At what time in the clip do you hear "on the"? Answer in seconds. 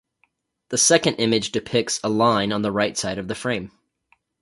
2.51-2.71